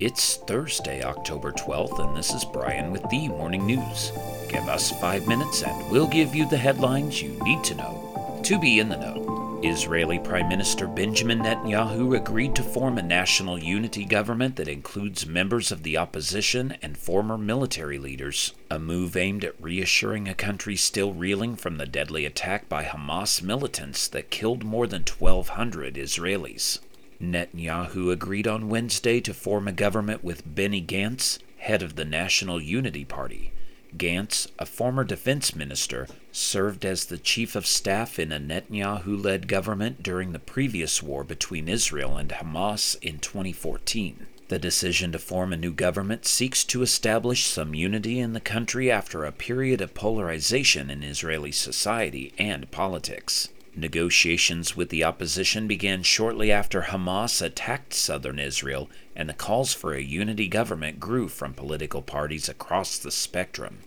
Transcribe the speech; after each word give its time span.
It's 0.00 0.36
Thursday, 0.36 1.02
October 1.02 1.52
12th, 1.52 1.98
and 1.98 2.16
this 2.16 2.32
is 2.32 2.42
Brian 2.42 2.90
with 2.90 3.06
the 3.10 3.28
Morning 3.28 3.66
News. 3.66 4.12
Give 4.48 4.66
us 4.66 4.98
five 4.98 5.28
minutes 5.28 5.62
and 5.62 5.90
we'll 5.90 6.06
give 6.06 6.34
you 6.34 6.48
the 6.48 6.56
headlines 6.56 7.20
you 7.20 7.32
need 7.44 7.62
to 7.64 7.74
know 7.74 8.40
to 8.42 8.58
be 8.58 8.80
in 8.80 8.88
the 8.88 8.96
know. 8.96 9.60
Israeli 9.62 10.18
Prime 10.18 10.48
Minister 10.48 10.86
Benjamin 10.86 11.40
Netanyahu 11.40 12.16
agreed 12.16 12.54
to 12.54 12.62
form 12.62 12.96
a 12.96 13.02
national 13.02 13.58
unity 13.58 14.06
government 14.06 14.56
that 14.56 14.68
includes 14.68 15.26
members 15.26 15.70
of 15.70 15.82
the 15.82 15.98
opposition 15.98 16.78
and 16.80 16.96
former 16.96 17.36
military 17.36 17.98
leaders, 17.98 18.54
a 18.70 18.78
move 18.78 19.18
aimed 19.18 19.44
at 19.44 19.62
reassuring 19.62 20.28
a 20.28 20.34
country 20.34 20.76
still 20.76 21.12
reeling 21.12 21.56
from 21.56 21.76
the 21.76 21.84
deadly 21.84 22.24
attack 22.24 22.70
by 22.70 22.84
Hamas 22.84 23.42
militants 23.42 24.08
that 24.08 24.30
killed 24.30 24.64
more 24.64 24.86
than 24.86 25.02
1,200 25.02 25.96
Israelis. 25.96 26.78
Netanyahu 27.20 28.10
agreed 28.10 28.48
on 28.48 28.70
Wednesday 28.70 29.20
to 29.20 29.34
form 29.34 29.68
a 29.68 29.72
government 29.72 30.24
with 30.24 30.54
Benny 30.54 30.80
Gantz, 30.80 31.38
head 31.58 31.82
of 31.82 31.96
the 31.96 32.04
National 32.06 32.60
Unity 32.60 33.04
Party. 33.04 33.52
Gantz, 33.96 34.48
a 34.58 34.64
former 34.64 35.04
defense 35.04 35.54
minister, 35.54 36.06
served 36.32 36.84
as 36.86 37.04
the 37.04 37.18
chief 37.18 37.54
of 37.54 37.66
staff 37.66 38.18
in 38.18 38.32
a 38.32 38.40
Netanyahu 38.40 39.22
led 39.22 39.48
government 39.48 40.02
during 40.02 40.32
the 40.32 40.38
previous 40.38 41.02
war 41.02 41.22
between 41.24 41.68
Israel 41.68 42.16
and 42.16 42.30
Hamas 42.30 42.96
in 43.02 43.18
2014. 43.18 44.26
The 44.48 44.58
decision 44.58 45.12
to 45.12 45.18
form 45.18 45.52
a 45.52 45.56
new 45.56 45.72
government 45.72 46.26
seeks 46.26 46.64
to 46.64 46.82
establish 46.82 47.44
some 47.44 47.74
unity 47.74 48.18
in 48.18 48.32
the 48.32 48.40
country 48.40 48.90
after 48.90 49.24
a 49.24 49.32
period 49.32 49.80
of 49.80 49.94
polarization 49.94 50.88
in 50.88 51.02
Israeli 51.02 51.52
society 51.52 52.32
and 52.38 52.70
politics. 52.70 53.48
Negotiations 53.80 54.76
with 54.76 54.90
the 54.90 55.02
opposition 55.02 55.66
began 55.66 56.02
shortly 56.02 56.52
after 56.52 56.82
Hamas 56.82 57.40
attacked 57.40 57.94
southern 57.94 58.38
Israel, 58.38 58.90
and 59.16 59.26
the 59.26 59.32
calls 59.32 59.72
for 59.72 59.94
a 59.94 60.02
unity 60.02 60.48
government 60.48 61.00
grew 61.00 61.28
from 61.28 61.54
political 61.54 62.02
parties 62.02 62.46
across 62.46 62.98
the 62.98 63.10
spectrum. 63.10 63.78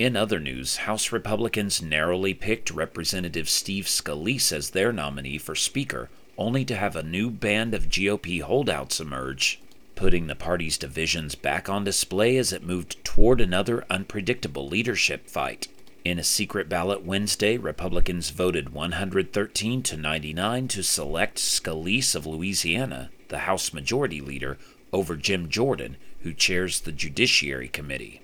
In 0.00 0.16
other 0.16 0.40
news, 0.40 0.78
House 0.78 1.12
Republicans 1.12 1.80
narrowly 1.80 2.34
picked 2.34 2.72
Representative 2.72 3.48
Steve 3.48 3.84
Scalise 3.84 4.50
as 4.50 4.70
their 4.70 4.92
nominee 4.92 5.38
for 5.38 5.54
Speaker, 5.54 6.10
only 6.36 6.64
to 6.64 6.74
have 6.74 6.96
a 6.96 7.04
new 7.04 7.30
band 7.30 7.72
of 7.72 7.88
GOP 7.88 8.42
holdouts 8.42 8.98
emerge, 8.98 9.60
putting 9.94 10.26
the 10.26 10.34
party's 10.34 10.76
divisions 10.76 11.36
back 11.36 11.68
on 11.68 11.84
display 11.84 12.36
as 12.36 12.52
it 12.52 12.64
moved 12.64 13.04
toward 13.04 13.40
another 13.40 13.84
unpredictable 13.88 14.66
leadership 14.66 15.30
fight. 15.30 15.68
In 16.06 16.20
a 16.20 16.22
secret 16.22 16.68
ballot 16.68 17.02
Wednesday, 17.02 17.56
Republicans 17.56 18.30
voted 18.30 18.72
113 18.72 19.82
to 19.82 19.96
99 19.96 20.68
to 20.68 20.84
select 20.84 21.36
Scalise 21.38 22.14
of 22.14 22.24
Louisiana, 22.24 23.10
the 23.26 23.38
House 23.38 23.72
Majority 23.72 24.20
Leader, 24.20 24.56
over 24.92 25.16
Jim 25.16 25.48
Jordan, 25.48 25.96
who 26.20 26.32
chairs 26.32 26.78
the 26.78 26.92
Judiciary 26.92 27.66
Committee. 27.66 28.22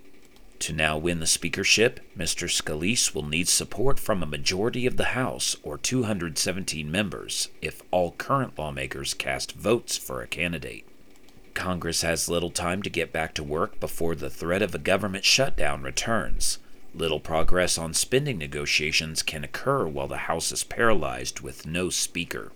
To 0.61 0.73
now 0.73 0.97
win 0.97 1.19
the 1.19 1.27
speakership, 1.27 1.99
Mr. 2.17 2.49
Scalise 2.49 3.17
will 3.17 3.27
need 3.27 3.49
support 3.49 3.99
from 3.99 4.23
a 4.23 4.27
majority 4.27 4.87
of 4.87 4.97
the 4.97 5.17
House, 5.19 5.57
or 5.65 5.77
217 5.77 6.89
members, 6.89 7.49
if 7.61 7.83
all 7.91 8.13
current 8.13 8.57
lawmakers 8.57 9.13
cast 9.13 9.55
votes 9.55 9.97
for 9.97 10.23
a 10.23 10.29
candidate. 10.29 10.87
Congress 11.55 12.03
has 12.03 12.29
little 12.29 12.51
time 12.51 12.81
to 12.83 12.89
get 12.89 13.13
back 13.13 13.35
to 13.35 13.43
work 13.43 13.81
before 13.81 14.15
the 14.15 14.31
threat 14.31 14.63
of 14.63 14.73
a 14.73 14.79
government 14.79 15.25
shutdown 15.25 15.83
returns. 15.83 16.61
Little 16.95 17.21
progress 17.21 17.79
on 17.79 17.95
spending 17.95 18.37
negotiations 18.37 19.23
can 19.23 19.45
occur 19.45 19.87
while 19.87 20.09
the 20.09 20.29
House 20.29 20.53
is 20.53 20.63
paralyzed 20.63 21.41
with 21.41 21.67
no 21.67 21.89
speaker. 21.89 22.53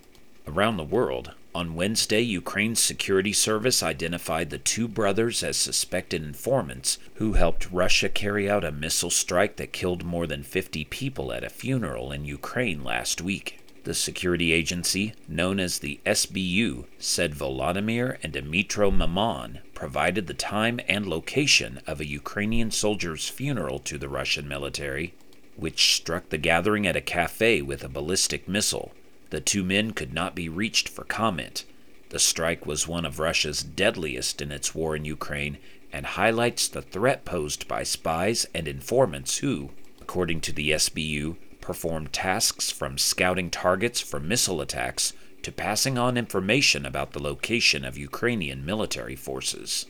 Around 0.47 0.77
the 0.77 0.85
world, 0.85 1.33
on 1.55 1.75
Wednesday, 1.75 2.21
Ukraine's 2.21 2.81
security 2.81 3.33
service 3.33 3.83
identified 3.83 4.51
the 4.51 4.59
two 4.59 4.89
brothers 4.89 5.43
as 5.43 5.57
suspected 5.57 6.23
informants 6.23 6.99
who 7.15 7.33
helped 7.33 7.73
Russia 7.73 8.11
carry 8.11 8.49
out 8.49 8.63
a 8.63 8.71
missile 8.71 9.11
strike 9.11 9.57
that 9.57 9.73
killed 9.73 10.05
more 10.05 10.27
than 10.27 10.43
50 10.43 10.85
people 10.85 11.33
at 11.33 11.43
a 11.43 11.49
funeral 11.49 12.13
in 12.13 12.27
Ukraine 12.27 12.85
last 12.85 13.23
week. 13.23 13.59
The 13.87 13.95
security 13.95 14.51
agency, 14.51 15.15
known 15.29 15.61
as 15.61 15.79
the 15.79 16.01
SBU, 16.05 16.87
said 16.99 17.37
Volodymyr 17.37 18.19
and 18.21 18.33
Dmitro 18.33 18.91
Mamon 18.91 19.61
provided 19.75 20.27
the 20.27 20.35
time 20.35 20.81
and 20.89 21.07
location 21.07 21.79
of 21.87 22.01
a 22.01 22.09
Ukrainian 22.09 22.73
soldier's 22.73 23.29
funeral 23.29 23.79
to 23.79 23.97
the 23.97 24.09
Russian 24.09 24.49
military, 24.49 25.15
which 25.55 25.95
struck 25.95 26.31
the 26.31 26.37
gathering 26.37 26.85
at 26.85 26.97
a 26.97 27.01
cafe 27.01 27.63
with 27.63 27.85
a 27.85 27.89
ballistic 27.89 28.49
missile. 28.49 28.91
The 29.31 29.41
two 29.41 29.63
men 29.63 29.93
could 29.93 30.13
not 30.13 30.35
be 30.35 30.49
reached 30.49 30.89
for 30.89 31.05
comment. 31.05 31.65
The 32.09 32.19
strike 32.19 32.67
was 32.67 32.89
one 32.89 33.05
of 33.05 33.21
Russia's 33.21 33.63
deadliest 33.63 34.43
in 34.43 34.51
its 34.51 34.75
war 34.75 34.97
in 34.97 35.05
Ukraine 35.05 35.59
and 35.93 36.07
highlights 36.07 36.67
the 36.67 36.83
threat 36.83 37.25
posed 37.25 37.69
by 37.69 37.85
spies 37.85 38.47
and 38.53 38.67
informants 38.67 39.39
who, 39.39 39.71
according 40.01 40.41
to 40.41 40.53
the 40.53 40.73
SBU, 40.73 41.37
perform 41.67 42.07
tasks 42.07 42.71
from 42.71 42.97
scouting 42.97 43.51
targets 43.51 44.01
for 44.01 44.21
missile 44.21 44.61
attacks 44.61 45.13
to 45.43 45.51
passing 45.51 45.99
on 45.99 46.17
information 46.17 46.87
about 46.87 47.11
the 47.11 47.21
location 47.21 47.85
of 47.85 47.99
Ukrainian 47.99 48.65
military 48.65 49.17
forces. 49.17 49.85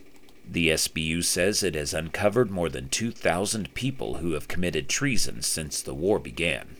The 0.51 0.71
SBU 0.71 1.23
says 1.23 1.63
it 1.63 1.75
has 1.75 1.93
uncovered 1.93 2.51
more 2.51 2.71
than 2.71 2.89
2,000 2.89 3.75
people 3.75 4.15
who 4.15 4.33
have 4.33 4.49
committed 4.49 4.89
treason 4.89 5.43
since 5.43 5.83
the 5.83 5.93
war 5.93 6.19
began. 6.19 6.77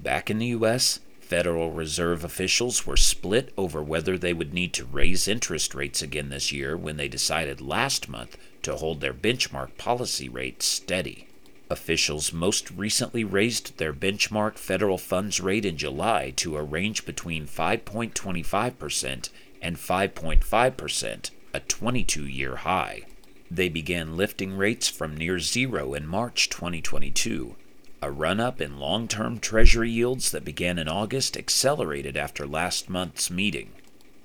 Back 0.00 0.30
in 0.30 0.38
the 0.38 0.54
U.S., 0.58 1.00
Federal 1.18 1.72
Reserve 1.72 2.22
officials 2.22 2.86
were 2.86 2.96
split 2.96 3.52
over 3.58 3.82
whether 3.82 4.16
they 4.16 4.32
would 4.32 4.54
need 4.54 4.72
to 4.74 4.84
raise 4.84 5.26
interest 5.26 5.74
rates 5.74 6.00
again 6.00 6.28
this 6.28 6.52
year 6.52 6.76
when 6.76 6.96
they 6.96 7.08
decided 7.08 7.60
last 7.60 8.08
month 8.08 8.38
to 8.62 8.76
hold 8.76 9.00
their 9.00 9.12
benchmark 9.12 9.76
policy 9.76 10.28
rate 10.28 10.62
steady. 10.62 11.27
Officials 11.70 12.32
most 12.32 12.70
recently 12.70 13.24
raised 13.24 13.76
their 13.76 13.92
benchmark 13.92 14.56
federal 14.56 14.96
funds 14.96 15.38
rate 15.38 15.66
in 15.66 15.76
July 15.76 16.32
to 16.36 16.56
a 16.56 16.62
range 16.62 17.04
between 17.04 17.46
5.25% 17.46 19.28
and 19.60 19.76
5.5%, 19.76 21.30
a 21.52 21.60
22 21.60 22.26
year 22.26 22.56
high. 22.56 23.02
They 23.50 23.68
began 23.68 24.16
lifting 24.16 24.56
rates 24.56 24.88
from 24.88 25.16
near 25.16 25.38
zero 25.38 25.92
in 25.92 26.06
March 26.06 26.48
2022. 26.48 27.56
A 28.00 28.10
run 28.10 28.40
up 28.40 28.60
in 28.60 28.78
long 28.78 29.08
term 29.08 29.38
Treasury 29.38 29.90
yields 29.90 30.30
that 30.30 30.44
began 30.44 30.78
in 30.78 30.88
August 30.88 31.36
accelerated 31.36 32.16
after 32.16 32.46
last 32.46 32.88
month's 32.88 33.30
meeting. 33.30 33.72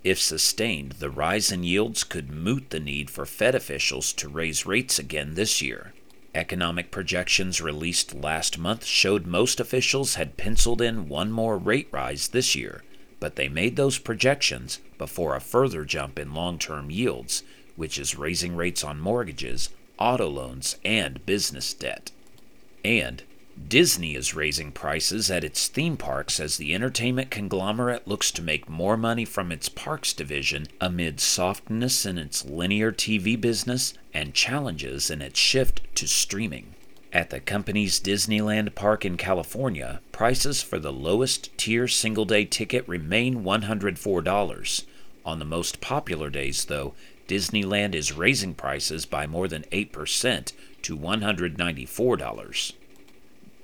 If 0.04 0.20
sustained, 0.20 0.94
the 0.94 1.10
rise 1.10 1.52
in 1.52 1.64
yields 1.64 2.04
could 2.04 2.30
moot 2.30 2.70
the 2.70 2.80
need 2.80 3.10
for 3.10 3.26
Fed 3.26 3.56
officials 3.56 4.14
to 4.14 4.30
raise 4.30 4.66
rates 4.66 5.00
again 5.00 5.34
this 5.34 5.62
year. 5.62 5.94
Economic 6.36 6.90
projections 6.90 7.62
released 7.62 8.16
last 8.16 8.58
month 8.58 8.86
showed 8.86 9.28
most 9.28 9.60
officials 9.60 10.16
had 10.16 10.36
penciled 10.36 10.82
in 10.82 11.08
one 11.08 11.32
more 11.32 11.58
rate 11.58 11.88
rise 11.92 12.30
this 12.30 12.56
year, 12.56 12.84
but 13.20 13.36
they 13.36 13.48
made 13.48 13.76
those 13.76 14.00
projections 14.00 14.80
before 14.98 15.36
a 15.36 15.42
further 15.42 15.86
jump 15.86 16.18
in 16.18 16.34
long 16.34 16.58
term 16.58 16.90
yields, 16.90 17.44
which 17.76 18.00
is 18.00 18.18
raising 18.18 18.56
rates 18.56 18.84
on 18.84 19.00
mortgages, 19.00 19.70
auto 20.00 20.28
loans, 20.28 20.78
and 20.84 21.24
business 21.26 21.74
debt. 21.74 22.12
And 22.84 23.24
Disney 23.68 24.16
is 24.16 24.34
raising 24.34 24.72
prices 24.72 25.30
at 25.30 25.44
its 25.44 25.68
theme 25.68 25.96
parks 25.96 26.40
as 26.40 26.58
the 26.58 26.74
entertainment 26.74 27.30
conglomerate 27.30 28.08
looks 28.08 28.32
to 28.32 28.42
make 28.42 28.68
more 28.68 28.98
money 28.98 29.26
from 29.26 29.52
its 29.52 29.70
parks 29.70 30.12
division 30.12 30.66
amid 30.82 31.20
softness 31.20 32.04
in 32.04 32.18
its 32.18 32.44
linear 32.46 32.92
TV 32.92 33.40
business 33.40 33.94
and 34.12 34.34
challenges 34.34 35.12
in 35.12 35.22
its 35.22 35.40
shift 35.40 35.82
to 35.96 36.08
streaming. 36.08 36.74
At 37.12 37.30
the 37.30 37.40
company's 37.40 38.00
Disneyland 38.00 38.74
park 38.74 39.06
in 39.06 39.18
California, 39.18 40.02
prices 40.12 40.64
for 40.64 40.80
the 40.80 40.92
lowest 40.92 41.56
tier 41.56 41.88
single 41.88 42.26
day 42.26 42.46
ticket 42.46 42.88
remain 42.88 43.44
$104. 43.44 44.86
On 45.26 45.40
the 45.40 45.46
most 45.46 45.80
popular 45.80 46.32
days, 46.32 46.66
though, 46.66 46.96
Disneyland 47.28 47.94
is 47.94 48.14
raising 48.14 48.56
prices 48.56 49.06
by 49.06 49.28
more 49.28 49.48
than 49.48 49.64
8% 49.72 50.54
to 50.82 50.98
$194. 50.98 52.74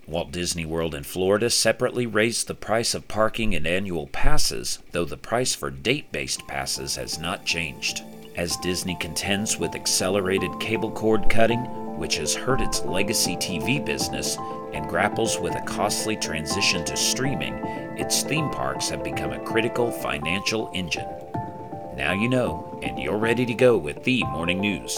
Walt 0.09 0.31
Disney 0.31 0.65
World 0.65 0.95
in 0.95 1.03
Florida 1.03 1.51
separately 1.51 2.07
raised 2.07 2.47
the 2.47 2.55
price 2.55 2.95
of 2.95 3.07
parking 3.07 3.53
and 3.53 3.67
annual 3.67 4.07
passes, 4.07 4.79
though 4.91 5.05
the 5.05 5.17
price 5.17 5.53
for 5.53 5.69
date 5.69 6.11
based 6.11 6.47
passes 6.47 6.95
has 6.95 7.19
not 7.19 7.45
changed. 7.45 8.01
As 8.35 8.57
Disney 8.57 8.95
contends 8.99 9.57
with 9.57 9.75
accelerated 9.75 10.59
cable 10.59 10.89
cord 10.91 11.29
cutting, 11.29 11.59
which 11.99 12.17
has 12.17 12.33
hurt 12.33 12.59
its 12.59 12.81
legacy 12.81 13.35
TV 13.35 13.85
business, 13.85 14.35
and 14.73 14.89
grapples 14.89 15.39
with 15.39 15.53
a 15.55 15.61
costly 15.61 16.15
transition 16.15 16.83
to 16.85 16.97
streaming, 16.97 17.53
its 17.95 18.23
theme 18.23 18.49
parks 18.49 18.89
have 18.89 19.03
become 19.03 19.31
a 19.31 19.45
critical 19.45 19.91
financial 19.91 20.71
engine. 20.73 21.07
Now 21.95 22.13
you 22.13 22.29
know, 22.29 22.79
and 22.81 22.97
you're 22.97 23.17
ready 23.17 23.45
to 23.45 23.53
go 23.53 23.77
with 23.77 24.03
the 24.05 24.23
morning 24.23 24.59
news. 24.59 24.97